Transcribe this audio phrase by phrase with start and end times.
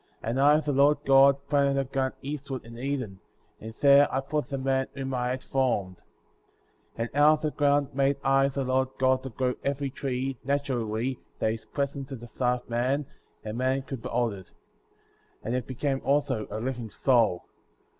[0.23, 3.19] And I, the Lord God, planted a garden east ward in Eden,^
[3.63, 6.01] and there I put the man whom I had formed.
[6.97, 7.05] 9.
[7.13, 11.19] And out of the ground made I, the Lord God, to grow every tree, naturally,*
[11.37, 13.05] that is pleasant to the sight of man;
[13.43, 14.51] and man could behold it.
[15.43, 17.43] And it became also a living soul.